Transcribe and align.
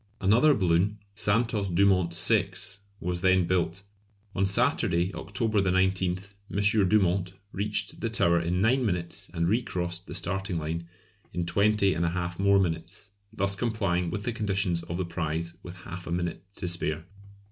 Another 0.19 0.55
balloon 0.55 0.97
"Santos 1.13 1.69
Dumont 1.69 2.11
VI." 2.11 2.53
was 2.99 3.21
then 3.21 3.45
built. 3.45 3.83
On 4.33 4.47
Saturday, 4.47 5.13
October 5.13 5.61
19th, 5.61 6.33
M. 6.51 6.89
Dumont 6.89 7.33
reached 7.51 8.01
the 8.01 8.09
Tower 8.09 8.39
in 8.41 8.61
nine 8.61 8.83
minutes 8.83 9.29
and 9.31 9.47
recrossed 9.47 10.07
the 10.07 10.15
starting 10.15 10.57
line 10.57 10.87
in 11.33 11.45
20 11.45 11.93
1/2 11.93 12.39
more 12.39 12.57
minutes, 12.59 13.11
thus 13.31 13.55
complying 13.55 14.09
with 14.09 14.23
the 14.23 14.33
conditions 14.33 14.81
of 14.81 14.97
the 14.97 15.05
prize 15.05 15.57
with 15.61 15.81
half 15.81 16.07
a 16.07 16.11
minute 16.11 16.45
to 16.53 16.67
spare. 16.67 17.05